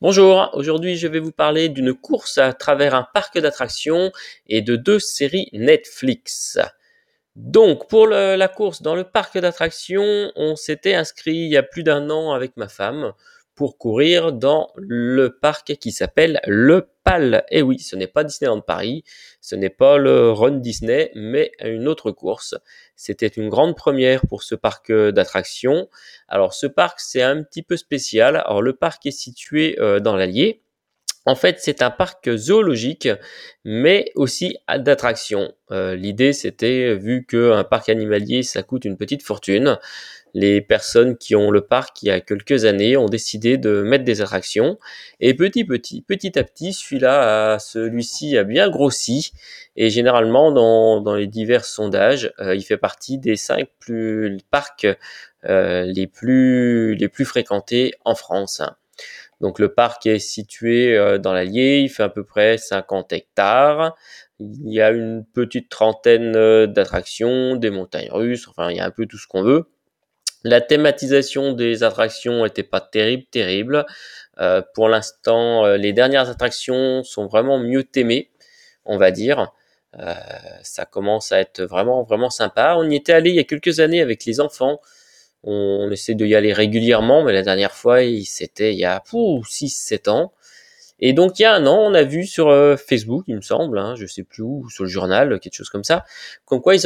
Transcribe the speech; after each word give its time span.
Bonjour, 0.00 0.50
aujourd'hui 0.52 0.96
je 0.96 1.08
vais 1.08 1.18
vous 1.18 1.32
parler 1.32 1.68
d'une 1.68 1.92
course 1.92 2.38
à 2.38 2.52
travers 2.52 2.94
un 2.94 3.04
parc 3.12 3.36
d'attractions 3.36 4.12
et 4.46 4.62
de 4.62 4.76
deux 4.76 5.00
séries 5.00 5.48
Netflix. 5.52 6.56
Donc 7.34 7.88
pour 7.88 8.06
la 8.06 8.46
course 8.46 8.80
dans 8.80 8.94
le 8.94 9.02
parc 9.02 9.36
d'attractions, 9.38 10.30
on 10.36 10.54
s'était 10.54 10.94
inscrit 10.94 11.34
il 11.34 11.48
y 11.48 11.56
a 11.56 11.64
plus 11.64 11.82
d'un 11.82 12.10
an 12.10 12.30
avec 12.30 12.56
ma 12.56 12.68
femme 12.68 13.12
pour 13.58 13.76
courir 13.76 14.32
dans 14.32 14.70
le 14.76 15.30
parc 15.30 15.74
qui 15.78 15.90
s'appelle 15.90 16.40
le 16.46 16.90
PAL. 17.02 17.44
Et 17.50 17.60
oui, 17.60 17.80
ce 17.80 17.96
n'est 17.96 18.06
pas 18.06 18.22
Disneyland 18.22 18.60
Paris, 18.60 19.02
ce 19.40 19.56
n'est 19.56 19.68
pas 19.68 19.98
le 19.98 20.30
Run 20.30 20.58
Disney, 20.58 21.10
mais 21.16 21.50
une 21.64 21.88
autre 21.88 22.12
course. 22.12 22.54
C'était 22.94 23.26
une 23.26 23.48
grande 23.48 23.74
première 23.74 24.24
pour 24.28 24.44
ce 24.44 24.54
parc 24.54 24.92
d'attractions. 24.92 25.88
Alors 26.28 26.54
ce 26.54 26.68
parc, 26.68 27.00
c'est 27.00 27.20
un 27.20 27.42
petit 27.42 27.64
peu 27.64 27.76
spécial. 27.76 28.36
Alors 28.36 28.62
le 28.62 28.74
parc 28.74 29.06
est 29.06 29.10
situé 29.10 29.76
euh, 29.80 29.98
dans 29.98 30.14
l'Allier. 30.14 30.62
En 31.28 31.34
fait, 31.34 31.58
c'est 31.60 31.82
un 31.82 31.90
parc 31.90 32.34
zoologique, 32.36 33.06
mais 33.62 34.10
aussi 34.14 34.56
d'attractions. 34.78 35.52
Euh, 35.70 35.94
L'idée, 35.94 36.32
c'était, 36.32 36.94
vu 36.94 37.26
qu'un 37.26 37.64
parc 37.64 37.90
animalier, 37.90 38.42
ça 38.42 38.62
coûte 38.62 38.86
une 38.86 38.96
petite 38.96 39.22
fortune, 39.22 39.78
les 40.32 40.62
personnes 40.62 41.18
qui 41.18 41.36
ont 41.36 41.50
le 41.50 41.60
parc 41.60 42.02
il 42.02 42.06
y 42.06 42.10
a 42.10 42.20
quelques 42.22 42.64
années 42.64 42.96
ont 42.96 43.10
décidé 43.10 43.58
de 43.58 43.82
mettre 43.82 44.04
des 44.04 44.22
attractions. 44.22 44.78
Et 45.20 45.34
petit 45.34 45.66
petit, 45.66 46.00
petit 46.00 46.38
à 46.38 46.44
petit, 46.44 46.72
celui-là, 46.72 47.54
a- 47.54 47.58
celui-ci 47.58 48.38
a 48.38 48.44
bien 48.44 48.70
grossi. 48.70 49.32
Et 49.76 49.90
généralement, 49.90 50.50
dans, 50.50 51.14
les 51.14 51.26
divers 51.26 51.66
sondages, 51.66 52.32
euh, 52.40 52.54
il 52.54 52.62
fait 52.62 52.78
partie 52.78 53.18
des 53.18 53.36
cinq 53.36 53.68
plus 53.80 54.38
parcs 54.50 54.86
euh, 55.44 55.84
les 55.84 56.06
plus 56.06 57.24
fréquentés 57.26 57.92
en 58.06 58.14
France. 58.14 58.62
Donc 59.40 59.58
le 59.58 59.72
parc 59.72 60.06
est 60.06 60.18
situé 60.18 60.96
euh, 60.96 61.18
dans 61.18 61.32
l'Allier, 61.32 61.78
il 61.78 61.88
fait 61.88 62.02
à 62.02 62.08
peu 62.08 62.24
près 62.24 62.58
50 62.58 63.12
hectares. 63.12 63.96
Il 64.40 64.72
y 64.72 64.80
a 64.80 64.90
une 64.90 65.24
petite 65.24 65.68
trentaine 65.68 66.34
euh, 66.36 66.66
d'attractions, 66.66 67.56
des 67.56 67.70
montagnes 67.70 68.10
russes, 68.10 68.48
enfin 68.48 68.70
il 68.70 68.76
y 68.76 68.80
a 68.80 68.84
un 68.84 68.90
peu 68.90 69.06
tout 69.06 69.18
ce 69.18 69.26
qu'on 69.28 69.42
veut. 69.42 69.70
La 70.44 70.60
thématisation 70.60 71.52
des 71.52 71.82
attractions 71.82 72.44
était 72.46 72.62
pas 72.62 72.80
terrible, 72.80 73.24
terrible. 73.30 73.86
Euh, 74.40 74.62
pour 74.74 74.88
l'instant, 74.88 75.66
les 75.74 75.92
dernières 75.92 76.30
attractions 76.30 77.02
sont 77.02 77.26
vraiment 77.26 77.58
mieux 77.58 77.84
aimées, 77.96 78.30
on 78.84 78.98
va 78.98 79.10
dire. 79.10 79.52
Ça 80.62 80.84
commence 80.84 81.32
à 81.32 81.40
être 81.40 81.62
vraiment, 81.62 82.04
vraiment 82.04 82.30
sympa. 82.30 82.76
On 82.78 82.88
y 82.88 82.94
était 82.94 83.12
allé 83.12 83.30
il 83.30 83.36
y 83.36 83.40
a 83.40 83.44
quelques 83.44 83.80
années 83.80 84.00
avec 84.00 84.24
les 84.26 84.38
enfants. 84.38 84.80
On, 85.44 85.86
on 85.86 85.90
essaie 85.90 86.14
d'y 86.14 86.34
aller 86.34 86.52
régulièrement, 86.52 87.22
mais 87.22 87.32
la 87.32 87.42
dernière 87.42 87.72
fois, 87.72 88.00
c'était 88.24 88.72
il 88.72 88.78
y 88.78 88.84
a 88.84 89.02
6-7 89.10 90.10
ans. 90.10 90.32
Et 91.00 91.12
donc 91.12 91.38
il 91.38 91.42
y 91.42 91.44
a 91.44 91.54
un 91.54 91.64
an, 91.66 91.78
on 91.78 91.94
a 91.94 92.02
vu 92.02 92.26
sur 92.26 92.48
euh, 92.48 92.76
Facebook, 92.76 93.24
il 93.28 93.36
me 93.36 93.40
semble, 93.40 93.78
hein, 93.78 93.94
je 93.96 94.04
sais 94.06 94.24
plus 94.24 94.42
où, 94.42 94.68
sur 94.68 94.82
le 94.82 94.90
journal, 94.90 95.38
quelque 95.38 95.54
chose 95.54 95.70
comme 95.70 95.84
ça, 95.84 96.04
comme 96.44 96.60
quoi 96.60 96.74
ils, 96.74 96.82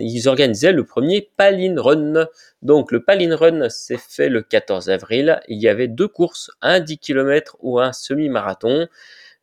ils 0.00 0.28
organisaient 0.28 0.70
le 0.70 0.84
premier 0.84 1.28
Paline 1.36 1.80
Run. 1.80 2.28
Donc 2.62 2.92
le 2.92 3.02
Paline 3.02 3.34
Run 3.34 3.68
s'est 3.68 3.98
fait 3.98 4.28
le 4.28 4.42
14 4.42 4.88
avril. 4.88 5.40
Il 5.48 5.60
y 5.60 5.68
avait 5.68 5.88
deux 5.88 6.06
courses, 6.06 6.52
un 6.62 6.78
10 6.78 6.98
km 6.98 7.56
ou 7.60 7.80
un 7.80 7.92
semi-marathon. 7.92 8.86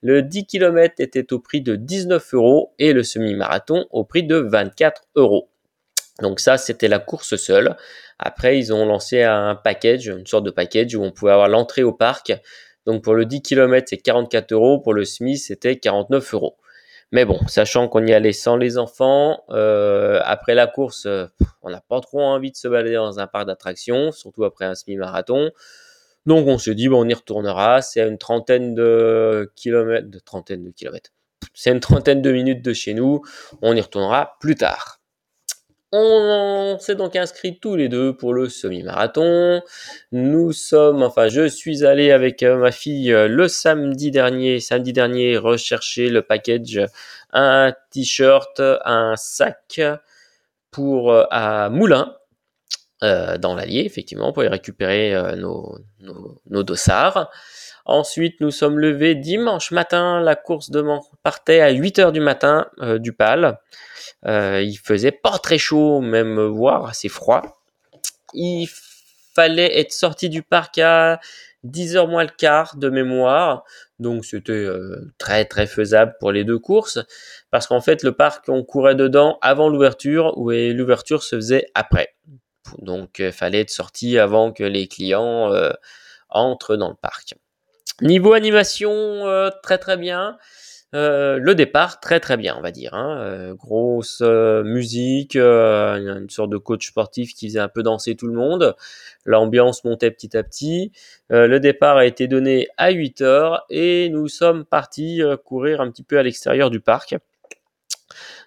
Le 0.01 0.21
10 0.21 0.45
km 0.45 0.95
était 0.99 1.33
au 1.33 1.39
prix 1.39 1.61
de 1.61 1.75
19 1.75 2.33
euros 2.33 2.73
et 2.79 2.93
le 2.93 3.03
semi-marathon 3.03 3.87
au 3.91 4.05
prix 4.05 4.23
de 4.23 4.37
24 4.37 5.03
euros. 5.15 5.49
Donc 6.21 6.39
ça, 6.39 6.57
c'était 6.57 6.87
la 6.87 6.99
course 6.99 7.35
seule. 7.35 7.75
Après, 8.19 8.57
ils 8.57 8.73
ont 8.73 8.85
lancé 8.85 9.23
un 9.23 9.55
package, 9.55 10.07
une 10.07 10.27
sorte 10.27 10.43
de 10.43 10.51
package 10.51 10.95
où 10.95 11.03
on 11.03 11.11
pouvait 11.11 11.31
avoir 11.31 11.47
l'entrée 11.47 11.83
au 11.83 11.93
parc. 11.93 12.33
Donc 12.85 13.03
pour 13.03 13.15
le 13.15 13.25
10 13.25 13.41
km, 13.41 13.87
c'est 13.89 13.97
44 13.97 14.51
euros. 14.51 14.79
Pour 14.79 14.93
le 14.93 15.05
SMI, 15.05 15.37
c'était 15.37 15.77
49 15.77 16.33
euros. 16.33 16.57
Mais 17.11 17.25
bon, 17.25 17.39
sachant 17.47 17.87
qu'on 17.87 18.05
y 18.05 18.13
allait 18.13 18.33
sans 18.33 18.57
les 18.57 18.77
enfants, 18.77 19.43
euh, 19.51 20.19
après 20.23 20.55
la 20.55 20.65
course, 20.65 21.05
euh, 21.05 21.27
on 21.61 21.69
n'a 21.69 21.81
pas 21.81 22.01
trop 22.01 22.21
envie 22.21 22.51
de 22.51 22.55
se 22.55 22.67
balader 22.67 22.95
dans 22.95 23.19
un 23.19 23.27
parc 23.27 23.45
d'attractions, 23.45 24.11
surtout 24.11 24.43
après 24.45 24.65
un 24.65 24.73
semi-marathon. 24.73 25.51
Donc 26.25 26.47
on 26.47 26.57
se 26.57 26.71
dit, 26.71 26.87
bon, 26.87 27.05
on 27.05 27.09
y 27.09 27.13
retournera. 27.13 27.81
C'est 27.81 28.01
une 28.07 28.17
trentaine 28.17 28.73
de 28.73 29.51
kilomètres, 29.55 30.09
de 30.09 30.19
trentaine 30.19 30.63
de 30.63 30.71
kilomètres. 30.71 31.11
C'est 31.53 31.71
une 31.71 31.81
trentaine 31.81 32.21
de 32.21 32.31
minutes 32.31 32.63
de 32.63 32.73
chez 32.73 32.93
nous. 32.93 33.21
On 33.61 33.75
y 33.75 33.81
retournera 33.81 34.37
plus 34.39 34.55
tard. 34.55 35.02
On 35.95 36.79
s'est 36.79 36.95
donc 36.95 37.15
inscrits 37.15 37.59
tous 37.59 37.75
les 37.75 37.87
deux 37.87 38.17
pour 38.17 38.33
le 38.33 38.49
semi-marathon. 38.49 39.61
Nous 40.11 40.51
sommes, 40.51 41.03
enfin, 41.03 41.27
je 41.27 41.47
suis 41.47 41.85
allé 41.85 42.09
avec 42.09 42.41
euh, 42.41 42.57
ma 42.57 42.71
fille 42.71 43.13
euh, 43.13 43.27
le 43.27 43.47
samedi 43.47 44.09
dernier, 44.09 44.59
samedi 44.59 44.91
dernier, 44.91 45.37
rechercher 45.37 46.09
le 46.09 46.23
package, 46.23 46.81
un 47.31 47.75
t-shirt, 47.91 48.59
un 48.59 49.13
sac 49.17 49.81
pour 50.71 51.11
euh, 51.11 51.25
à 51.29 51.69
Moulins, 51.69 52.15
dans 53.01 53.53
l'Allier, 53.53 53.83
effectivement, 53.85 54.31
pour 54.31 54.45
y 54.45 54.47
récupérer 54.47 55.35
nos, 55.35 55.77
nos, 55.99 56.41
nos 56.49 56.63
dossards. 56.63 57.29
Ensuite, 57.85 58.39
nous 58.39 58.51
sommes 58.51 58.79
levés 58.79 59.15
dimanche 59.15 59.71
matin. 59.71 60.21
La 60.21 60.35
course 60.35 60.69
de 60.69 60.83
partait 61.21 61.59
à 61.59 61.71
8 61.71 61.99
heures 61.99 62.11
du 62.11 62.21
matin 62.21 62.67
euh, 62.79 62.97
du 62.97 63.13
PAL. 63.13 63.59
Euh, 64.25 64.61
il 64.61 64.77
faisait 64.77 65.11
pas 65.11 65.37
très 65.39 65.57
chaud, 65.57 65.99
même 65.99 66.39
voire 66.45 66.85
assez 66.85 67.09
froid. 67.09 67.41
Il 68.33 68.67
fallait 69.35 69.79
être 69.79 69.91
sorti 69.91 70.29
du 70.29 70.43
parc 70.43 70.77
à 70.77 71.19
10h 71.65 72.09
moins 72.09 72.23
le 72.23 72.29
quart 72.29 72.77
de 72.77 72.89
mémoire. 72.89 73.63
Donc 73.99 74.25
c'était 74.25 74.51
euh, 74.51 75.13
très 75.17 75.45
très 75.45 75.67
faisable 75.67 76.15
pour 76.19 76.31
les 76.31 76.43
deux 76.43 76.59
courses. 76.59 76.99
Parce 77.51 77.67
qu'en 77.67 77.81
fait, 77.81 78.03
le 78.03 78.13
parc, 78.13 78.49
on 78.49 78.63
courait 78.63 78.95
dedans 78.95 79.37
avant 79.41 79.69
l'ouverture, 79.69 80.33
et 80.51 80.73
l'ouverture 80.73 81.23
se 81.23 81.35
faisait 81.35 81.67
après. 81.75 82.15
Donc 82.79 83.19
il 83.19 83.31
fallait 83.31 83.61
être 83.61 83.69
sorti 83.69 84.17
avant 84.17 84.51
que 84.51 84.63
les 84.63 84.87
clients 84.87 85.51
euh, 85.53 85.71
entrent 86.29 86.75
dans 86.75 86.89
le 86.89 86.95
parc. 86.95 87.35
Niveau 88.01 88.33
animation, 88.33 88.91
euh, 88.91 89.49
très 89.61 89.77
très 89.77 89.97
bien. 89.97 90.37
Euh, 90.95 91.37
le 91.39 91.55
départ, 91.55 91.99
très 91.99 92.19
très 92.19 92.37
bien, 92.37 92.55
on 92.57 92.61
va 92.61 92.71
dire. 92.71 92.93
Hein. 92.93 93.17
Euh, 93.19 93.53
grosse 93.55 94.21
musique, 94.21 95.35
une 95.35 96.29
sorte 96.29 96.49
de 96.49 96.57
coach 96.57 96.87
sportif 96.87 97.33
qui 97.33 97.47
faisait 97.47 97.59
un 97.59 97.67
peu 97.67 97.83
danser 97.83 98.15
tout 98.15 98.27
le 98.27 98.33
monde. 98.33 98.75
L'ambiance 99.25 99.83
montait 99.83 100.11
petit 100.11 100.35
à 100.37 100.43
petit. 100.43 100.91
Le 101.29 101.57
départ 101.59 101.97
a 101.97 102.05
été 102.05 102.27
donné 102.27 102.67
à 102.77 102.91
8 102.91 103.21
heures 103.21 103.65
et 103.69 104.09
nous 104.09 104.27
sommes 104.27 104.65
partis 104.65 105.21
courir 105.45 105.81
un 105.81 105.89
petit 105.89 106.03
peu 106.03 106.17
à 106.19 106.23
l'extérieur 106.23 106.69
du 106.69 106.79
parc. 106.79 107.15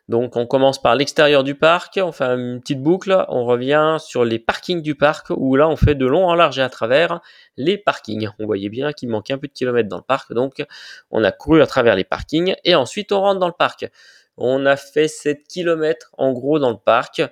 Donc 0.08 0.36
on 0.36 0.46
commence 0.46 0.80
par 0.80 0.94
l'extérieur 0.94 1.44
du 1.44 1.54
parc, 1.54 1.98
on 2.02 2.12
fait 2.12 2.24
une 2.24 2.60
petite 2.60 2.82
boucle, 2.82 3.24
on 3.28 3.44
revient 3.44 3.96
sur 3.98 4.24
les 4.24 4.38
parkings 4.38 4.82
du 4.82 4.94
parc 4.94 5.28
où 5.30 5.56
là 5.56 5.68
on 5.68 5.76
fait 5.76 5.94
de 5.94 6.06
long 6.06 6.26
en 6.26 6.34
large 6.34 6.58
et 6.58 6.62
à 6.62 6.68
travers 6.68 7.20
les 7.56 7.76
parkings. 7.78 8.28
On 8.38 8.46
voyait 8.46 8.68
bien 8.68 8.92
qu'il 8.92 9.08
manquait 9.08 9.32
un 9.32 9.38
peu 9.38 9.48
de 9.48 9.52
kilomètres 9.52 9.88
dans 9.88 9.96
le 9.96 10.02
parc, 10.02 10.32
donc 10.32 10.64
on 11.10 11.24
a 11.24 11.32
couru 11.32 11.62
à 11.62 11.66
travers 11.66 11.96
les 11.96 12.04
parkings 12.04 12.54
et 12.64 12.74
ensuite 12.74 13.12
on 13.12 13.20
rentre 13.20 13.40
dans 13.40 13.48
le 13.48 13.54
parc. 13.56 13.90
On 14.38 14.66
a 14.66 14.76
fait 14.76 15.08
7 15.08 15.48
km 15.48 16.10
en 16.18 16.32
gros 16.32 16.58
dans 16.58 16.70
le 16.70 16.76
parc. 16.76 17.22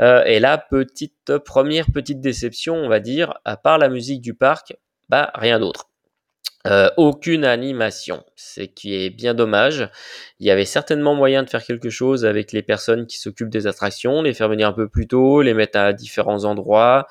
Euh, 0.00 0.24
et 0.24 0.40
là, 0.40 0.56
petite 0.56 1.36
première 1.38 1.86
petite 1.92 2.20
déception, 2.20 2.76
on 2.76 2.88
va 2.88 3.00
dire, 3.00 3.34
à 3.44 3.56
part 3.56 3.78
la 3.78 3.88
musique 3.90 4.22
du 4.22 4.32
parc, 4.34 4.74
bah 5.08 5.30
rien 5.34 5.60
d'autre. 5.60 5.90
Euh, 6.66 6.90
aucune 6.96 7.44
animation, 7.44 8.24
ce 8.34 8.62
qui 8.62 8.94
est 8.94 9.10
bien 9.10 9.34
dommage. 9.34 9.88
Il 10.40 10.46
y 10.46 10.50
avait 10.50 10.64
certainement 10.64 11.14
moyen 11.14 11.42
de 11.42 11.50
faire 11.50 11.64
quelque 11.64 11.90
chose 11.90 12.24
avec 12.24 12.52
les 12.52 12.62
personnes 12.62 13.06
qui 13.06 13.18
s'occupent 13.18 13.50
des 13.50 13.66
attractions, 13.66 14.22
les 14.22 14.34
faire 14.34 14.48
venir 14.48 14.68
un 14.68 14.72
peu 14.72 14.88
plus 14.88 15.06
tôt, 15.06 15.42
les 15.42 15.54
mettre 15.54 15.78
à 15.78 15.92
différents 15.92 16.44
endroits, 16.44 17.06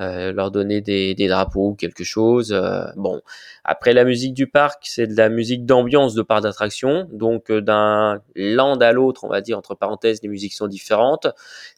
euh, 0.00 0.32
leur 0.32 0.50
donner 0.50 0.80
des, 0.80 1.14
des, 1.14 1.28
drapeaux 1.28 1.70
ou 1.70 1.74
quelque 1.74 2.02
chose. 2.02 2.52
Euh, 2.52 2.84
bon, 2.96 3.20
après 3.62 3.92
la 3.92 4.04
musique 4.04 4.34
du 4.34 4.46
parc, 4.46 4.84
c'est 4.86 5.06
de 5.06 5.16
la 5.16 5.28
musique 5.28 5.66
d'ambiance 5.66 6.14
de 6.14 6.22
parc 6.22 6.42
d'attraction, 6.42 7.08
donc 7.12 7.50
euh, 7.50 7.60
d'un 7.60 8.20
land 8.34 8.76
à 8.76 8.92
l'autre, 8.92 9.24
on 9.24 9.28
va 9.28 9.42
dire 9.42 9.58
entre 9.58 9.74
parenthèses, 9.74 10.20
les 10.22 10.28
musiques 10.28 10.54
sont 10.54 10.66
différentes. 10.66 11.26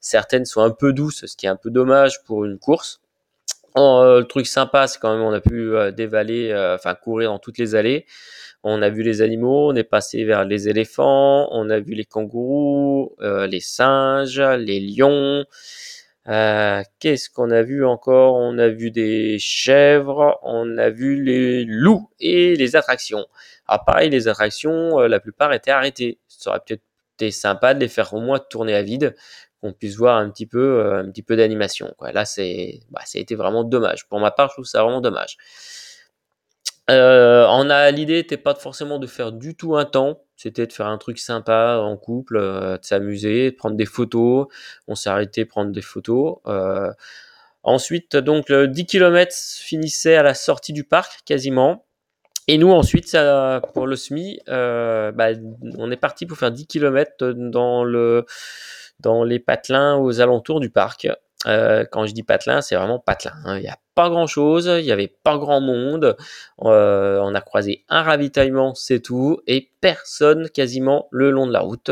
Certaines 0.00 0.44
sont 0.44 0.62
un 0.62 0.70
peu 0.70 0.92
douces, 0.92 1.26
ce 1.26 1.36
qui 1.36 1.46
est 1.46 1.48
un 1.48 1.56
peu 1.56 1.70
dommage 1.70 2.22
pour 2.24 2.44
une 2.44 2.58
course. 2.58 3.00
Oh, 3.76 4.00
euh, 4.04 4.20
le 4.20 4.26
truc 4.26 4.46
sympa, 4.46 4.86
c'est 4.86 5.00
quand 5.00 5.12
même 5.12 5.24
on 5.24 5.32
a 5.32 5.40
pu 5.40 5.74
euh, 5.74 5.90
dévaler, 5.90 6.50
euh, 6.52 6.76
enfin 6.76 6.94
courir 6.94 7.30
dans 7.30 7.40
toutes 7.40 7.58
les 7.58 7.74
allées. 7.74 8.06
On 8.62 8.82
a 8.82 8.88
vu 8.88 9.02
les 9.02 9.20
animaux, 9.20 9.70
on 9.72 9.74
est 9.74 9.82
passé 9.84 10.24
vers 10.24 10.44
les 10.44 10.68
éléphants, 10.68 11.48
on 11.50 11.68
a 11.70 11.80
vu 11.80 11.94
les 11.94 12.04
kangourous, 12.04 13.16
euh, 13.20 13.46
les 13.48 13.60
singes, 13.60 14.40
les 14.40 14.80
lions. 14.80 15.44
Qu'est-ce 17.00 17.28
qu'on 17.30 17.50
a 17.50 17.62
vu 17.62 17.84
encore? 17.84 18.36
On 18.36 18.58
a 18.58 18.68
vu 18.68 18.90
des 18.90 19.38
chèvres, 19.38 20.38
on 20.42 20.78
a 20.78 20.88
vu 20.90 21.22
les 21.22 21.64
loups 21.64 22.08
et 22.20 22.56
les 22.56 22.76
attractions. 22.76 23.26
Alors 23.66 23.84
pareil, 23.84 24.08
les 24.10 24.28
attractions, 24.28 25.00
la 25.00 25.20
plupart 25.20 25.52
étaient 25.52 25.70
arrêtées. 25.72 26.18
Ça 26.28 26.50
aurait 26.50 26.60
peut-être 26.66 26.82
été 27.18 27.30
sympa 27.30 27.74
de 27.74 27.80
les 27.80 27.88
faire 27.88 28.14
au 28.14 28.20
moins 28.20 28.38
tourner 28.38 28.74
à 28.74 28.82
vide 28.82 29.14
qu'on 29.64 29.72
puisse 29.72 29.96
voir 29.96 30.18
un 30.18 30.28
petit 30.28 30.46
peu, 30.46 30.84
euh, 30.84 31.36
d'animation. 31.36 31.94
Là, 32.12 32.26
c'est, 32.26 32.80
bah, 32.90 33.00
ça 33.06 33.18
a 33.18 33.22
été 33.22 33.34
vraiment 33.34 33.64
dommage. 33.64 34.06
Pour 34.08 34.20
ma 34.20 34.30
part, 34.30 34.48
je 34.50 34.54
trouve 34.56 34.66
ça 34.66 34.82
vraiment 34.82 35.00
dommage. 35.00 35.38
Euh, 36.90 37.46
on 37.48 37.70
a 37.70 37.90
l'idée 37.90 38.16
n'était 38.16 38.36
pas 38.36 38.54
forcément 38.54 38.98
de 38.98 39.06
faire 39.06 39.32
du 39.32 39.56
tout 39.56 39.74
un 39.74 39.86
temps, 39.86 40.20
c'était 40.36 40.66
de 40.66 40.72
faire 40.72 40.86
un 40.86 40.98
truc 40.98 41.18
sympa 41.18 41.78
en 41.80 41.96
couple, 41.96 42.38
de 42.38 42.78
s'amuser, 42.82 43.52
de 43.52 43.56
prendre 43.56 43.76
des 43.76 43.86
photos. 43.86 44.48
On 44.86 44.94
s'est 44.94 45.08
arrêté 45.08 45.46
prendre 45.46 45.72
des 45.72 45.80
photos. 45.80 46.36
ensuite, 47.62 48.16
donc, 48.16 48.50
le 48.50 48.68
10 48.68 48.84
km 48.86 49.34
finissait 49.34 50.16
à 50.16 50.22
la 50.22 50.34
sortie 50.34 50.74
du 50.74 50.84
parc 50.84 51.20
quasiment. 51.24 51.84
Et 52.46 52.58
nous, 52.58 52.70
ensuite, 52.70 53.08
ça, 53.08 53.62
pour 53.72 53.86
le 53.86 53.96
SMI, 53.96 54.38
euh, 54.48 55.12
bah, 55.12 55.28
on 55.78 55.90
est 55.90 55.96
parti 55.96 56.26
pour 56.26 56.36
faire 56.36 56.50
10 56.50 56.66
km 56.66 57.32
dans, 57.32 57.84
le, 57.84 58.26
dans 59.04 59.22
les 59.22 59.38
patelins 59.38 59.96
aux 59.96 60.20
alentours 60.20 60.60
du 60.60 60.70
parc. 60.70 61.08
Euh, 61.46 61.84
quand 61.92 62.06
je 62.06 62.14
dis 62.14 62.22
patelin, 62.22 62.62
c'est 62.62 62.74
vraiment 62.74 62.98
patelin. 62.98 63.34
Hein. 63.44 63.58
Il 63.58 63.62
n'y 63.62 63.68
a 63.68 63.76
pas 63.94 64.08
grand 64.08 64.26
chose, 64.26 64.64
il 64.66 64.84
n'y 64.84 64.92
avait 64.92 65.14
pas 65.22 65.36
grand 65.36 65.60
monde. 65.60 66.16
Euh, 66.62 67.20
on 67.22 67.34
a 67.34 67.40
croisé 67.42 67.84
un 67.90 68.02
ravitaillement, 68.02 68.74
c'est 68.74 69.00
tout, 69.00 69.40
et 69.46 69.70
personne 69.82 70.48
quasiment 70.48 71.06
le 71.10 71.30
long 71.30 71.46
de 71.46 71.52
la 71.52 71.60
route. 71.60 71.90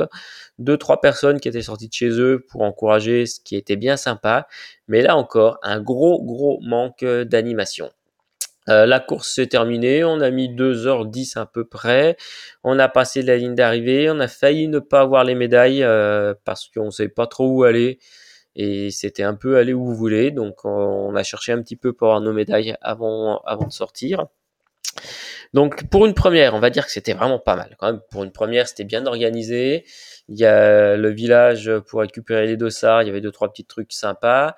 Deux, 0.59 0.79
trois 0.79 1.03
personnes 1.03 1.39
qui 1.39 1.49
étaient 1.49 1.63
sorties 1.63 1.89
de 1.89 1.93
chez 1.93 2.09
eux 2.09 2.45
pour 2.49 2.63
encourager, 2.63 3.27
ce 3.27 3.41
qui 3.41 3.57
était 3.57 3.77
bien 3.77 3.99
sympa. 3.99 4.49
Mais 4.89 5.03
là 5.03 5.17
encore, 5.17 5.59
un 5.63 5.81
gros, 5.81 6.23
gros 6.25 6.59
manque 6.63 7.05
d'animation. 7.05 7.91
Euh, 8.69 8.87
la 8.87 9.01
course 9.01 9.35
s'est 9.35 9.49
terminée, 9.49 10.05
on 10.05 10.21
a 10.21 10.31
mis 10.31 10.49
2h10 10.49 11.37
à 11.37 11.47
peu 11.47 11.65
près, 11.65 12.17
on 12.63 12.79
a 12.79 12.89
passé 12.89 13.23
la 13.23 13.37
ligne 13.37 13.57
d'arrivée, 13.57 14.09
on 14.09 14.21
a 14.21 14.29
failli 14.29 14.69
ne 14.69 14.79
pas 14.79 15.01
avoir 15.01 15.25
les 15.25 15.35
médailles 15.35 15.83
euh, 15.83 16.35
parce 16.45 16.69
qu'on 16.69 16.87
ne 16.87 16.91
savait 16.91 17.09
pas 17.09 17.27
trop 17.27 17.49
où 17.49 17.65
aller 17.65 17.99
et 18.55 18.91
c'était 18.91 19.25
un 19.25 19.35
peu 19.35 19.57
aller 19.57 19.73
où 19.73 19.85
vous 19.85 19.95
voulez, 19.95 20.31
donc 20.31 20.65
on 20.65 21.15
a 21.17 21.23
cherché 21.23 21.53
un 21.53 21.63
petit 21.63 21.77
peu 21.77 21.93
pour 21.93 22.09
avoir 22.09 22.21
nos 22.21 22.33
médailles 22.33 22.77
avant, 22.83 23.39
avant 23.47 23.67
de 23.67 23.73
sortir. 23.73 24.27
Donc 25.53 25.89
pour 25.91 26.07
une 26.07 26.15
première, 26.15 26.55
on 26.55 26.61
va 26.61 26.71
dire 26.71 26.87
que 26.87 26.93
c'était 26.93 27.13
vraiment 27.13 27.39
pas 27.39 27.57
mal. 27.57 27.77
Quand 27.79 27.93
même, 27.93 28.01
pour 28.11 28.25
une 28.25 28.33
première, 28.33 28.67
c'était 28.67 28.85
bien 28.85 29.05
organisé. 29.07 29.85
Il 30.29 30.39
y 30.39 30.47
a 30.47 30.97
le 30.97 31.11
village 31.11 31.71
pour 31.89 32.01
récupérer 32.01 32.47
les 32.47 32.57
dossards, 32.57 33.03
il 33.03 33.07
y 33.07 33.11
avait 33.11 33.21
deux 33.21 33.33
trois 33.33 33.51
petits 33.53 33.65
trucs 33.67 33.93
sympas. 33.93 34.57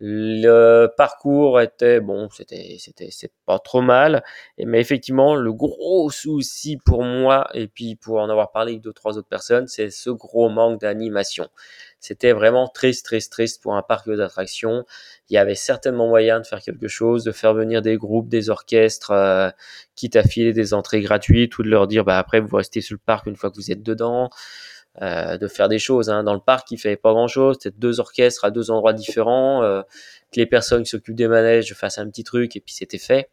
Le 0.00 0.88
parcours 0.98 1.60
était 1.60 2.00
bon, 2.00 2.28
c'était 2.30 2.76
c'était 2.78 3.08
c'est 3.10 3.32
pas 3.46 3.58
trop 3.58 3.80
mal, 3.80 4.22
mais 4.58 4.80
effectivement 4.80 5.34
le 5.34 5.52
gros 5.52 6.10
souci 6.10 6.76
pour 6.84 7.04
moi 7.04 7.48
et 7.54 7.68
puis 7.68 7.96
pour 7.96 8.18
en 8.20 8.28
avoir 8.28 8.52
parlé 8.52 8.72
avec 8.72 8.82
deux 8.82 8.92
trois 8.92 9.16
autres 9.16 9.28
personnes, 9.28 9.66
c'est 9.66 9.88
ce 9.90 10.10
gros 10.10 10.50
manque 10.50 10.80
d'animation. 10.80 11.48
C'était 12.04 12.32
vraiment 12.32 12.68
triste, 12.68 13.06
triste, 13.06 13.32
triste 13.32 13.62
pour 13.62 13.76
un 13.76 13.80
parc 13.80 14.10
d'attractions. 14.10 14.84
Il 15.30 15.34
y 15.34 15.38
avait 15.38 15.54
certainement 15.54 16.06
moyen 16.06 16.38
de 16.38 16.46
faire 16.46 16.60
quelque 16.60 16.86
chose, 16.86 17.24
de 17.24 17.32
faire 17.32 17.54
venir 17.54 17.80
des 17.80 17.96
groupes, 17.96 18.28
des 18.28 18.50
orchestres, 18.50 19.10
euh, 19.12 19.48
quitte 19.94 20.14
à 20.14 20.22
filer 20.22 20.52
des 20.52 20.74
entrées 20.74 21.00
gratuites 21.00 21.56
ou 21.56 21.62
de 21.62 21.70
leur 21.70 21.86
dire 21.86 22.04
bah 22.04 22.18
après 22.18 22.40
vous 22.40 22.56
restez 22.58 22.82
sur 22.82 22.92
le 22.92 23.00
parc 23.06 23.26
une 23.26 23.36
fois 23.36 23.50
que 23.50 23.56
vous 23.56 23.72
êtes 23.72 23.82
dedans. 23.82 24.28
Euh, 25.00 25.38
de 25.38 25.48
faire 25.48 25.70
des 25.70 25.78
choses. 25.78 26.10
Hein. 26.10 26.24
Dans 26.24 26.34
le 26.34 26.40
parc, 26.40 26.70
il 26.72 26.78
fait 26.78 26.96
pas 26.96 27.12
grand-chose. 27.12 27.56
C'était 27.58 27.74
deux 27.76 28.00
orchestres 28.00 28.44
à 28.44 28.50
deux 28.50 28.70
endroits 28.70 28.92
différents. 28.92 29.62
Euh, 29.62 29.80
que 30.30 30.40
les 30.40 30.46
personnes 30.46 30.82
qui 30.82 30.90
s'occupent 30.90 31.16
des 31.16 31.26
manèges 31.26 31.72
fassent 31.72 31.98
un 31.98 32.08
petit 32.10 32.22
truc 32.22 32.54
et 32.54 32.60
puis 32.60 32.74
c'était 32.74 32.98
fait. 32.98 33.30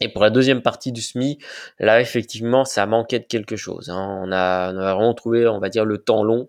Et 0.00 0.08
pour 0.08 0.22
la 0.22 0.30
deuxième 0.30 0.62
partie 0.62 0.92
du 0.92 1.02
SMI, 1.02 1.38
là 1.78 2.00
effectivement, 2.00 2.64
ça 2.64 2.86
manquait 2.86 3.18
de 3.18 3.26
quelque 3.26 3.56
chose. 3.56 3.90
Hein. 3.90 4.22
On, 4.22 4.32
a, 4.32 4.72
on 4.72 4.78
a 4.78 4.94
vraiment 4.94 5.14
trouvé, 5.14 5.46
on 5.46 5.58
va 5.58 5.68
dire, 5.68 5.84
le 5.84 5.98
temps 5.98 6.24
long. 6.24 6.48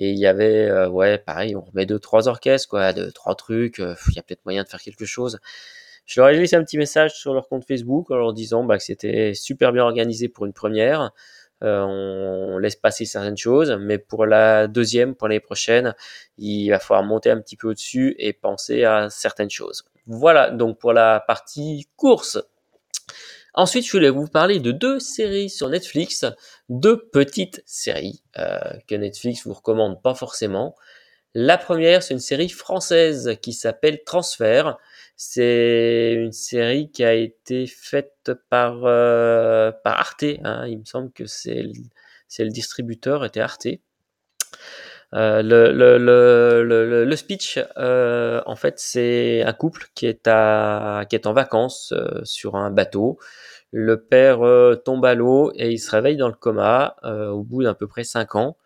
Et 0.00 0.10
il 0.12 0.18
y 0.18 0.26
avait, 0.26 0.68
euh, 0.70 0.88
ouais, 0.88 1.18
pareil, 1.18 1.56
on 1.56 1.60
remet 1.60 1.84
deux, 1.84 1.98
trois 1.98 2.28
orchestres, 2.28 2.68
quoi, 2.68 2.92
deux, 2.92 3.10
trois 3.10 3.34
trucs. 3.34 3.78
Il 3.78 4.14
y 4.14 4.18
a 4.18 4.22
peut-être 4.22 4.44
moyen 4.44 4.62
de 4.62 4.68
faire 4.68 4.80
quelque 4.80 5.04
chose. 5.04 5.40
Je 6.06 6.20
leur 6.20 6.30
ai 6.30 6.36
laissé 6.36 6.56
un 6.56 6.62
petit 6.64 6.78
message 6.78 7.14
sur 7.14 7.34
leur 7.34 7.48
compte 7.48 7.66
Facebook 7.66 8.10
en 8.10 8.16
leur 8.16 8.32
disant 8.32 8.64
bah, 8.64 8.78
que 8.78 8.84
c'était 8.84 9.34
super 9.34 9.72
bien 9.72 9.82
organisé 9.82 10.28
pour 10.28 10.46
une 10.46 10.52
première, 10.54 11.10
euh, 11.64 11.82
on 11.82 12.58
laisse 12.58 12.76
passer 12.76 13.04
certaines 13.04 13.36
choses, 13.36 13.76
mais 13.80 13.98
pour 13.98 14.24
la 14.24 14.68
deuxième, 14.68 15.14
pour 15.14 15.28
l'année 15.28 15.40
prochaine, 15.40 15.94
il 16.38 16.70
va 16.70 16.78
falloir 16.78 17.04
monter 17.04 17.30
un 17.30 17.40
petit 17.40 17.56
peu 17.56 17.68
au-dessus 17.68 18.14
et 18.18 18.32
penser 18.32 18.84
à 18.84 19.10
certaines 19.10 19.50
choses. 19.50 19.84
Voilà 20.06 20.50
donc 20.50 20.78
pour 20.78 20.92
la 20.92 21.20
partie 21.20 21.88
course. 21.96 22.38
Ensuite, 23.58 23.84
je 23.84 23.90
voulais 23.90 24.10
vous 24.10 24.28
parler 24.28 24.60
de 24.60 24.70
deux 24.70 25.00
séries 25.00 25.50
sur 25.50 25.68
Netflix, 25.68 26.24
deux 26.68 27.08
petites 27.08 27.60
séries 27.66 28.22
euh, 28.38 28.56
que 28.86 28.94
Netflix 28.94 29.44
vous 29.44 29.52
recommande 29.52 30.00
pas 30.00 30.14
forcément. 30.14 30.76
La 31.34 31.58
première, 31.58 32.04
c'est 32.04 32.14
une 32.14 32.20
série 32.20 32.50
française 32.50 33.36
qui 33.42 33.52
s'appelle 33.52 34.04
Transfert. 34.04 34.78
C'est 35.16 36.12
une 36.12 36.30
série 36.30 36.92
qui 36.92 37.02
a 37.02 37.14
été 37.14 37.66
faite 37.66 38.30
par, 38.48 38.84
euh, 38.84 39.72
par 39.82 39.98
Arte. 39.98 40.22
Hein. 40.44 40.68
Il 40.68 40.78
me 40.78 40.84
semble 40.84 41.10
que 41.10 41.26
c'est 41.26 41.62
le, 41.64 41.72
le 42.38 42.50
distributeur, 42.50 43.24
était 43.24 43.40
Arte. 43.40 43.66
Euh, 45.14 45.42
le, 45.42 45.72
le, 45.72 45.98
le, 45.98 47.04
le, 47.04 47.16
speech, 47.16 47.58
euh, 47.78 48.42
en 48.44 48.56
fait, 48.56 48.78
c'est 48.78 49.42
un 49.42 49.52
couple 49.54 49.86
qui 49.94 50.06
est, 50.06 50.26
à, 50.28 51.04
qui 51.08 51.16
est 51.16 51.26
en 51.26 51.32
vacances 51.32 51.92
euh, 51.96 52.20
sur 52.24 52.56
un 52.56 52.70
bateau. 52.70 53.18
Le 53.72 54.02
père 54.02 54.42
euh, 54.46 54.74
tombe 54.76 55.04
à 55.06 55.14
l'eau 55.14 55.50
et 55.54 55.70
il 55.70 55.78
se 55.78 55.90
réveille 55.90 56.16
dans 56.16 56.28
le 56.28 56.34
coma 56.34 56.96
au 57.04 57.42
bout 57.42 57.62
d'à 57.62 57.74
peu 57.74 57.86
près 57.86 58.04
5 58.04 58.34
ans. 58.34 58.56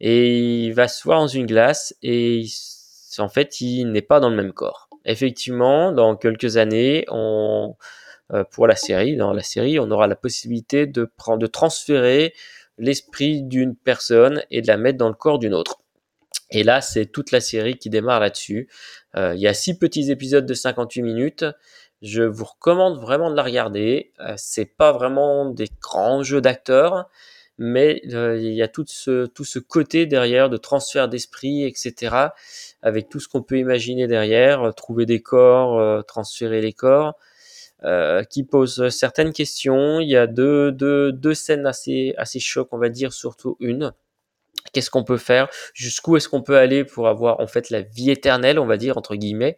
Et 0.00 0.64
il 0.66 0.72
va 0.74 0.88
se 0.88 1.02
voir 1.04 1.20
dans 1.20 1.28
une 1.28 1.46
glace 1.46 1.94
et 2.02 2.44
en 3.18 3.28
fait, 3.28 3.60
il 3.60 3.86
n'est 3.92 4.02
pas 4.02 4.20
dans 4.20 4.30
le 4.30 4.36
même 4.36 4.52
corps. 4.52 4.88
Effectivement, 5.04 5.92
dans 5.92 6.16
quelques 6.16 6.56
années, 6.56 7.04
on, 7.08 7.76
euh, 8.32 8.44
pour 8.44 8.66
la 8.66 8.76
série, 8.76 9.16
dans 9.16 9.32
la 9.32 9.42
série, 9.42 9.78
on 9.78 9.90
aura 9.90 10.06
la 10.06 10.16
possibilité 10.16 10.86
de 10.86 11.04
prendre, 11.04 11.38
de 11.40 11.46
transférer 11.46 12.34
l'esprit 12.78 13.42
d'une 13.42 13.76
personne 13.76 14.42
et 14.50 14.62
de 14.62 14.66
la 14.66 14.76
mettre 14.76 14.98
dans 14.98 15.08
le 15.08 15.14
corps 15.14 15.38
d'une 15.38 15.54
autre. 15.54 15.78
Et 16.50 16.62
là, 16.62 16.80
c'est 16.80 17.06
toute 17.06 17.30
la 17.30 17.40
série 17.40 17.76
qui 17.76 17.90
démarre 17.90 18.20
là-dessus. 18.20 18.68
Euh, 19.16 19.34
il 19.34 19.40
y 19.40 19.48
a 19.48 19.54
six 19.54 19.78
petits 19.78 20.10
épisodes 20.10 20.46
de 20.46 20.54
58 20.54 21.02
minutes. 21.02 21.44
Je 22.02 22.22
vous 22.22 22.44
recommande 22.44 23.00
vraiment 23.00 23.30
de 23.30 23.36
la 23.36 23.42
regarder. 23.42 24.12
Euh, 24.20 24.34
c'est 24.36 24.66
pas 24.66 24.92
vraiment 24.92 25.46
des 25.46 25.68
grands 25.80 26.22
jeux 26.22 26.40
d'acteurs, 26.40 27.08
mais 27.58 28.02
euh, 28.12 28.38
il 28.38 28.52
y 28.52 28.62
a 28.62 28.68
tout 28.68 28.84
ce, 28.86 29.26
tout 29.26 29.44
ce 29.44 29.58
côté 29.58 30.06
derrière 30.06 30.50
de 30.50 30.56
transfert 30.56 31.08
d'esprit, 31.08 31.64
etc., 31.64 32.14
avec 32.82 33.08
tout 33.08 33.20
ce 33.20 33.28
qu'on 33.28 33.42
peut 33.42 33.58
imaginer 33.58 34.06
derrière, 34.06 34.74
trouver 34.74 35.06
des 35.06 35.22
corps, 35.22 36.04
transférer 36.04 36.60
les 36.60 36.74
corps, 36.74 37.16
qui 38.30 38.44
pose 38.44 38.88
certaines 38.88 39.32
questions. 39.32 40.00
Il 40.00 40.08
y 40.08 40.16
a 40.16 40.26
deux, 40.26 40.72
deux, 40.72 41.12
deux 41.12 41.34
scènes 41.34 41.66
assez, 41.66 42.14
assez 42.16 42.40
on 42.72 42.78
va 42.78 42.88
dire, 42.88 43.12
surtout 43.12 43.56
une. 43.60 43.92
Qu'est-ce 44.72 44.90
qu'on 44.90 45.04
peut 45.04 45.18
faire? 45.18 45.48
Jusqu'où 45.74 46.16
est-ce 46.16 46.28
qu'on 46.28 46.42
peut 46.42 46.56
aller 46.56 46.84
pour 46.84 47.08
avoir 47.08 47.40
en 47.40 47.46
fait 47.46 47.70
la 47.70 47.82
vie 47.82 48.10
éternelle, 48.10 48.58
on 48.58 48.66
va 48.66 48.76
dire, 48.76 48.96
entre 48.96 49.14
guillemets, 49.16 49.56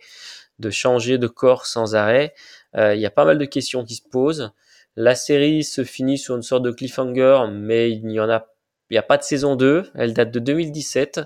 de 0.59 0.71
changer 0.71 1.19
de 1.19 1.27
corps 1.27 1.67
sans 1.67 1.95
arrêt? 1.95 2.35
Il 2.75 2.99
y 2.99 3.07
a 3.07 3.11
pas 3.11 3.25
mal 3.25 3.39
de 3.39 3.45
questions 3.45 3.85
qui 3.85 3.95
se 3.95 4.09
posent. 4.11 4.53
La 4.97 5.15
série 5.15 5.63
se 5.63 5.85
finit 5.85 6.17
sur 6.17 6.37
une 6.37 6.43
sorte 6.43 6.63
de 6.63 6.71
cliffhanger, 6.71 7.45
mais 7.53 7.91
il 7.91 8.07
n'y 8.07 8.19
en 8.19 8.31
a, 8.31 8.47
il 8.91 8.97
a 8.97 9.03
pas 9.03 9.19
de 9.19 9.23
saison 9.23 9.55
2. 9.55 9.91
Elle 9.95 10.15
date 10.15 10.31
de 10.31 10.41
2017. 10.41 11.21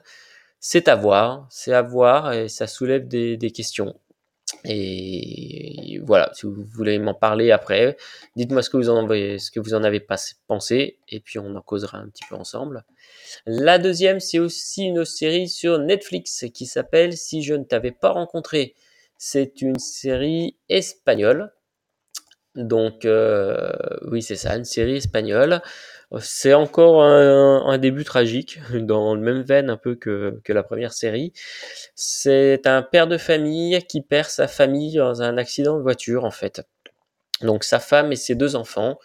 C'est 0.58 0.88
à 0.88 0.96
voir, 0.96 1.46
c'est 1.50 1.72
à 1.72 1.80
voir 1.80 2.32
et 2.32 2.48
ça 2.48 2.66
soulève 2.66 3.06
des, 3.08 3.38
questions. 3.50 3.98
Et 4.64 6.00
voilà, 6.04 6.30
si 6.34 6.46
vous 6.46 6.64
voulez 6.64 6.98
m'en 6.98 7.14
parler 7.14 7.50
après, 7.50 7.96
dites-moi 8.36 8.62
ce 8.62 8.70
que 8.70 8.76
vous 8.76 8.90
en 8.90 9.04
avez, 9.04 9.38
ce 9.38 9.50
que 9.50 9.60
vous 9.60 9.74
en 9.74 9.84
avez 9.84 10.04
pensé, 10.46 10.98
et 11.08 11.20
puis 11.20 11.38
on 11.38 11.54
en 11.54 11.62
causera 11.62 11.98
un 11.98 12.08
petit 12.08 12.24
peu 12.28 12.34
ensemble. 12.36 12.84
La 13.46 13.78
deuxième, 13.78 14.20
c'est 14.20 14.38
aussi 14.38 14.84
une 14.84 15.04
série 15.04 15.48
sur 15.48 15.78
Netflix 15.78 16.44
qui 16.52 16.66
s'appelle 16.66 17.16
Si 17.16 17.42
je 17.42 17.54
ne 17.54 17.64
t'avais 17.64 17.92
pas 17.92 18.10
rencontré. 18.10 18.74
C'est 19.16 19.60
une 19.62 19.78
série 19.78 20.56
espagnole 20.68 21.52
donc 22.56 23.04
euh, 23.04 23.70
oui, 24.10 24.22
c'est 24.22 24.36
ça, 24.36 24.56
une 24.56 24.64
série 24.64 24.96
espagnole. 24.96 25.62
C'est 26.18 26.54
encore 26.54 27.02
un, 27.04 27.78
début 27.78 28.02
tragique, 28.02 28.58
dans 28.74 29.14
le 29.14 29.20
même 29.20 29.42
veine 29.42 29.70
un 29.70 29.76
peu 29.76 29.94
que, 29.94 30.40
la 30.48 30.62
première 30.64 30.92
série. 30.92 31.32
C'est 31.94 32.66
un 32.66 32.82
père 32.82 33.06
de 33.06 33.16
famille 33.16 33.78
qui 33.88 34.00
perd 34.02 34.28
sa 34.28 34.48
famille 34.48 34.96
dans 34.96 35.22
un 35.22 35.38
accident 35.38 35.76
de 35.76 35.82
voiture 35.82 36.24
en 36.24 36.32
fait. 36.32 36.62
Donc 37.42 37.64
sa 37.64 37.78
femme 37.78 38.12
et 38.12 38.16
ses 38.16 38.34
deux 38.34 38.56
enfants. 38.56 38.98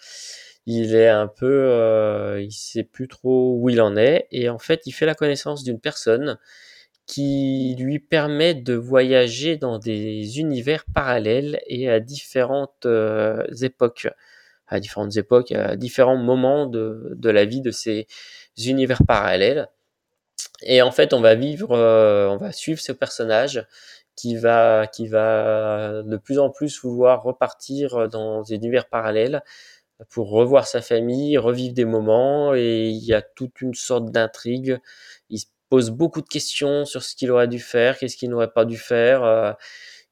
Il 0.68 0.96
est 0.96 1.10
un 1.10 1.28
peu, 1.28 1.46
euh, 1.46 2.42
il 2.42 2.52
sait 2.52 2.84
plus 2.84 3.08
trop 3.08 3.56
où 3.60 3.70
il 3.70 3.80
en 3.82 3.96
est 3.96 4.28
et 4.32 4.50
en 4.50 4.58
fait 4.58 4.82
il 4.88 4.94
fait 4.94 5.06
la 5.06 5.14
connaissance 5.14 5.64
d'une 5.64 5.80
personne 5.80 6.40
qui 7.06 7.76
lui 7.78 8.00
permet 8.00 8.56
de 8.56 8.74
voyager 8.74 9.58
dans 9.58 9.78
des 9.78 10.40
univers 10.40 10.86
parallèles 10.94 11.60
et 11.68 11.90
à 11.90 12.00
différentes 12.00 12.86
euh, 12.86 13.44
époques, 13.62 14.08
à 14.68 14.80
différentes 14.80 15.16
époques, 15.18 15.52
à 15.52 15.76
différents 15.76 16.18
moments 16.18 16.66
de, 16.68 17.14
de, 17.16 17.30
la 17.30 17.46
vie 17.46 17.62
de 17.62 17.72
ces 17.72 18.08
univers 18.58 19.02
parallèles. 19.08 19.68
Et 20.64 20.82
en 20.82 20.92
fait, 20.92 21.14
on 21.14 21.22
va 21.22 21.36
vivre, 21.36 21.72
euh, 21.72 22.28
on 22.30 22.38
va 22.38 22.52
suivre 22.52 22.80
ce 22.80 22.92
personnage 22.92 23.66
qui 24.16 24.36
va, 24.36 24.88
qui 24.88 25.08
va 25.08 26.04
de 26.04 26.18
plus 26.18 26.40
en 26.40 26.50
plus 26.50 26.82
vouloir 26.82 27.24
repartir 27.24 28.08
dans 28.10 28.42
des 28.44 28.56
univers 28.56 28.88
parallèles 28.88 29.44
pour 30.10 30.30
revoir 30.30 30.68
sa 30.68 30.82
famille, 30.82 31.38
revivre 31.38 31.74
des 31.74 31.86
moments, 31.86 32.54
et 32.54 32.90
il 32.90 33.04
y 33.04 33.14
a 33.14 33.22
toute 33.22 33.62
une 33.62 33.74
sorte 33.74 34.12
d'intrigue. 34.12 34.80
Il 35.30 35.40
se 35.40 35.46
pose 35.70 35.90
beaucoup 35.90 36.22
de 36.22 36.28
questions 36.28 36.86
sur 36.86 37.04
ce 37.04 37.16
qu'il 37.16 37.32
aurait 37.32 37.48
dû 37.48 37.60
faire, 37.60 37.98
qu'est-ce 37.98 38.18
qu'il 38.18 38.30
n'aurait 38.30 38.52
pas 38.52 38.66
dû 38.66 38.78
faire. 38.78 39.24
Euh, 39.24 39.54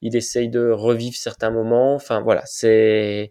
il 0.02 0.16
essaye 0.16 0.48
de 0.48 0.70
revivre 0.70 1.16
certains 1.16 1.50
moments. 1.50 1.94
Enfin 1.94 2.20
voilà, 2.20 2.42
c'est 2.46 3.30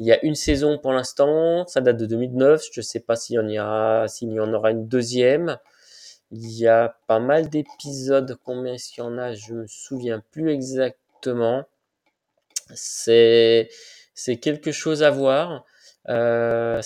il 0.00 0.06
y 0.06 0.12
a 0.12 0.24
une 0.24 0.34
saison 0.34 0.78
pour 0.78 0.92
l'instant, 0.94 1.66
ça 1.66 1.82
date 1.82 1.98
de 1.98 2.06
2009. 2.06 2.64
Je 2.72 2.80
ne 2.80 2.82
sais 2.82 3.00
pas 3.00 3.16
s'il 3.16 3.36
y 3.36 3.38
en 3.38 3.46
y 3.48 3.60
en 4.40 4.54
aura 4.54 4.70
une 4.70 4.88
deuxième. 4.88 5.58
Il 6.30 6.50
y 6.58 6.66
a 6.66 6.96
pas 7.06 7.20
mal 7.20 7.50
d'épisodes. 7.50 8.38
Combien 8.42 8.74
est-ce 8.74 8.92
qu'il 8.92 9.04
y 9.04 9.06
en 9.06 9.18
a 9.18 9.34
Je 9.34 9.52
me 9.54 9.66
souviens 9.66 10.22
plus 10.32 10.50
exactement. 10.50 11.64
C'est 12.74 13.68
c'est 14.14 14.38
quelque 14.38 14.72
chose 14.72 15.02
à 15.02 15.10
voir. 15.10 15.66
Euh, 16.08 16.80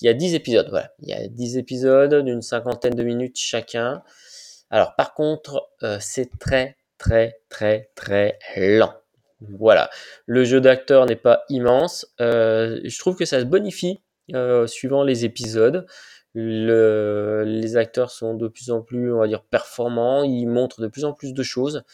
il 0.00 0.06
y 0.06 0.08
a 0.08 0.14
10 0.14 0.34
épisodes, 0.34 0.68
voilà. 0.68 0.92
Il 1.00 1.08
y 1.08 1.12
a 1.12 1.28
10 1.28 1.58
épisodes 1.58 2.24
d'une 2.24 2.42
cinquantaine 2.42 2.94
de 2.94 3.04
minutes 3.04 3.38
chacun. 3.38 4.02
Alors 4.70 4.96
par 4.96 5.14
contre, 5.14 5.70
euh, 5.84 5.98
c'est 6.00 6.36
très 6.40 6.76
très 6.98 7.40
très 7.48 7.90
très 7.94 8.38
lent. 8.56 8.94
Voilà. 9.40 9.90
Le 10.26 10.44
jeu 10.44 10.60
d'acteur 10.60 11.06
n'est 11.06 11.16
pas 11.16 11.42
immense. 11.48 12.06
Euh, 12.20 12.80
je 12.84 12.98
trouve 12.98 13.16
que 13.16 13.24
ça 13.24 13.40
se 13.40 13.44
bonifie 13.44 14.00
suivant 14.66 15.04
les 15.04 15.24
épisodes. 15.24 15.86
Le, 16.34 17.44
les 17.46 17.76
acteurs 17.76 18.10
sont 18.10 18.34
de 18.34 18.48
plus 18.48 18.70
en 18.70 18.82
plus, 18.82 19.12
on 19.12 19.18
va 19.18 19.28
dire, 19.28 19.42
performants. 19.44 20.24
Ils 20.24 20.46
montrent 20.46 20.80
de 20.80 20.88
plus 20.88 21.04
en 21.04 21.12
plus 21.12 21.32
de 21.32 21.42
choses 21.42 21.84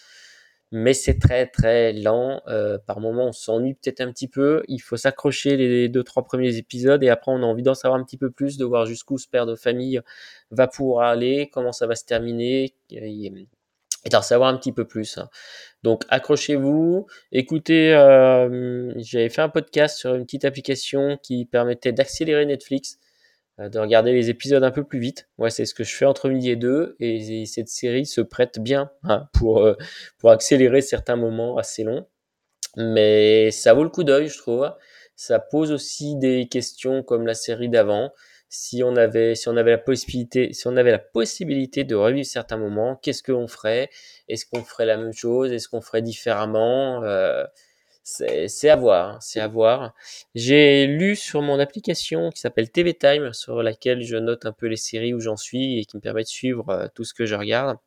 mais 0.72 0.94
c'est 0.94 1.18
très 1.18 1.46
très 1.46 1.92
lent. 1.92 2.42
Euh, 2.49 2.78
par 2.78 2.99
moments, 2.99 3.28
on 3.28 3.32
s'ennuie 3.32 3.75
peut-être 3.75 4.00
un 4.00 4.11
petit 4.11 4.26
peu. 4.28 4.62
Il 4.68 4.80
faut 4.80 4.96
s'accrocher 4.96 5.56
les 5.56 5.88
deux 5.88 6.02
trois 6.02 6.25
premiers 6.25 6.56
épisodes 6.56 7.02
et 7.04 7.11
après, 7.11 7.30
on 7.30 7.42
a 7.42 7.46
envie 7.46 7.62
d'en 7.62 7.75
savoir 7.75 8.00
un 8.00 8.04
petit 8.04 8.16
peu 8.16 8.30
plus, 8.30 8.56
de 8.56 8.64
voir 8.64 8.87
jusqu'où 8.87 9.18
ce 9.18 9.28
père 9.28 9.46
de 9.46 9.54
famille 9.54 10.00
va 10.50 10.66
pouvoir 10.66 11.08
aller, 11.08 11.50
comment 11.52 11.72
ça 11.72 11.87
va 11.87 11.94
se 11.94 12.04
terminer 12.04 12.75
d'en 14.11 14.23
savoir 14.23 14.49
un 14.49 14.56
petit 14.56 14.73
peu 14.73 14.87
plus. 14.87 15.18
Donc, 15.82 16.04
accrochez-vous. 16.09 17.06
Écoutez, 17.32 17.94
euh, 17.94 18.92
j'avais 18.97 19.28
fait 19.28 19.42
un 19.42 19.49
podcast 19.49 19.99
sur 19.99 20.14
une 20.14 20.25
petite 20.25 20.44
application 20.44 21.18
qui 21.23 21.44
permettait 21.44 21.92
d'accélérer 21.92 22.47
Netflix. 22.47 22.99
Euh, 23.61 23.68
de 23.68 23.78
regarder 23.78 24.12
les 24.12 24.30
épisodes 24.30 24.64
un 24.64 24.71
peu 24.71 24.85
plus 24.85 24.99
vite. 24.99 25.28
Moi, 25.37 25.50
c'est 25.50 25.66
ce 25.66 25.75
que 25.75 25.85
je 25.85 25.94
fais 25.94 26.06
entre 26.06 26.30
midi 26.30 26.50
et 26.50 26.56
deux, 26.56 26.97
et 27.00 27.44
cette 27.44 27.68
série 27.68 28.06
se 28.06 28.23
prête 28.23 28.59
bien 28.59 28.90
hein, 29.04 29.28
pour, 29.35 29.62
euh, 29.62 29.75
pour 30.18 30.30
accélérer 30.30 30.80
certains 30.80 31.16
moments 31.16 31.59
assez 31.59 31.85
longs. 31.85 32.06
Mais 32.76 33.50
ça 33.50 33.75
vaut 33.75 33.85
le 33.85 33.90
coup 33.90 34.04
d'œil, 34.04 34.28
je 34.28 34.38
trouve. 34.38 34.73
Ça 35.16 35.38
pose 35.38 35.71
aussi 35.71 36.16
des 36.16 36.49
questions 36.49 37.02
comme 37.02 37.26
la 37.26 37.35
série 37.35 37.68
d'avant. 37.68 38.11
Si 38.54 38.82
on 38.82 38.97
avait, 38.97 39.35
si 39.35 39.49
on 39.49 39.56
avait 39.56 39.71
la 39.71 39.78
possibilité, 39.78 40.52
si 40.52 40.66
on 40.66 40.76
avait 40.76 40.90
la 40.90 40.99
possibilité 40.99 41.85
de 41.85 41.94
revivre 41.94 42.26
certains 42.26 42.59
moments, 42.59 42.97
qu'est-ce 42.97 43.23
qu'on 43.23 43.49
ferait? 43.49 43.88
Est-ce 44.28 44.44
qu'on 44.44 44.62
ferait 44.62 44.85
la 44.85 44.99
même 44.99 45.14
chose? 45.14 45.52
Est-ce 45.52 45.71
qu'on 45.71 45.80
ferait 45.80 46.02
différemment? 46.02 47.02
Euh, 47.02 47.47
c'est 48.02 48.68
à 48.68 48.76
voir, 48.76 49.23
c'est 49.23 49.40
à 49.40 49.49
voir. 49.49 49.94
J'ai 50.35 50.87
lu 50.87 51.16
sur 51.16 51.40
mon 51.40 51.59
application 51.61 52.28
qui 52.30 52.40
s'appelle 52.40 52.71
TV 52.71 52.92
Time, 52.92 53.32
sur 53.32 53.62
laquelle 53.62 54.02
je 54.02 54.16
note 54.16 54.44
un 54.44 54.52
peu 54.52 54.66
les 54.66 54.76
séries 54.76 55.14
où 55.14 55.21
j'en 55.21 55.38
suis 55.38 55.78
et 55.78 55.87
qui 55.87 55.97
me 55.97 56.02
permet 56.02 56.23
de 56.23 56.28
suivre 56.28 56.68
euh, 56.68 56.88
tout 56.94 57.04
ce 57.04 57.14
que 57.14 57.25
je 57.25 57.35
regarde. 57.35 57.78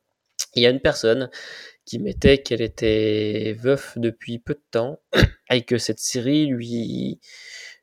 Il 0.55 0.63
y 0.63 0.65
a 0.65 0.72
une 0.72 0.81
personne 0.81 1.29
qui 1.86 2.00
mettait 2.00 2.39
qu'elle 2.39 2.62
était 2.62 3.55
veuf 3.60 4.00
depuis 4.00 4.39
peu 4.39 4.55
de 4.55 4.63
temps 4.72 5.00
et 5.51 5.62
que 5.62 5.77
cette 5.77 6.00
série 6.00 6.48
lui 6.48 7.19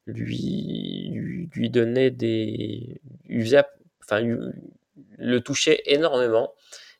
lui 0.06 1.10
lui, 1.52 1.70
donnait 1.70 2.10
des 2.10 3.00
enfin 4.02 4.20
le 5.18 5.40
touchait 5.40 5.82
énormément 5.86 6.52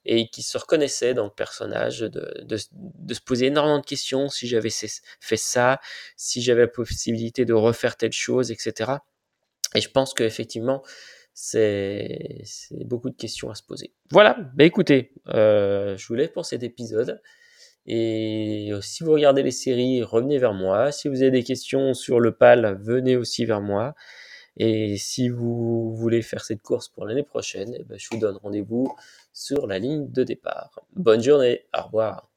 et 0.04 0.28
qui 0.28 0.42
se 0.42 0.58
reconnaissait 0.58 1.14
dans 1.14 1.24
le 1.24 1.30
personnage, 1.30 2.00
de, 2.00 2.42
de, 2.42 2.58
de 2.72 3.14
se 3.14 3.20
poser 3.20 3.46
énormément 3.46 3.78
de 3.78 3.84
questions 3.84 4.28
si 4.28 4.48
j'avais 4.48 4.70
fait 4.70 5.36
ça, 5.36 5.80
si 6.16 6.42
j'avais 6.42 6.62
la 6.62 6.68
possibilité 6.68 7.44
de 7.44 7.52
refaire 7.52 7.96
telle 7.96 8.12
chose, 8.12 8.50
etc. 8.50 8.92
Et 9.74 9.80
je 9.80 9.90
pense 9.90 10.12
qu'effectivement, 10.12 10.82
c'est 11.34 12.42
beaucoup 12.84 13.10
de 13.10 13.16
questions 13.16 13.50
à 13.50 13.54
se 13.54 13.62
poser. 13.62 13.92
Voilà, 14.10 14.36
bah 14.54 14.64
écoutez, 14.64 15.12
euh, 15.28 15.96
je 15.96 16.06
vous 16.06 16.14
laisse 16.14 16.30
pour 16.30 16.46
cet 16.46 16.62
épisode. 16.62 17.22
Et 17.86 18.70
si 18.80 19.02
vous 19.04 19.12
regardez 19.12 19.42
les 19.42 19.50
séries, 19.50 20.02
revenez 20.02 20.38
vers 20.38 20.54
moi. 20.54 20.92
Si 20.92 21.08
vous 21.08 21.22
avez 21.22 21.30
des 21.30 21.44
questions 21.44 21.94
sur 21.94 22.20
le 22.20 22.32
PAL, 22.32 22.78
venez 22.80 23.16
aussi 23.16 23.44
vers 23.44 23.60
moi. 23.60 23.94
Et 24.56 24.96
si 24.98 25.28
vous 25.28 25.94
voulez 25.94 26.22
faire 26.22 26.44
cette 26.44 26.62
course 26.62 26.88
pour 26.88 27.06
l'année 27.06 27.22
prochaine, 27.22 27.74
eh 27.78 27.84
ben, 27.84 27.98
je 27.98 28.08
vous 28.12 28.18
donne 28.18 28.36
rendez-vous 28.36 28.94
sur 29.32 29.66
la 29.66 29.78
ligne 29.78 30.10
de 30.10 30.24
départ. 30.24 30.80
Bonne 30.94 31.22
journée, 31.22 31.66
au 31.76 31.84
revoir. 31.84 32.31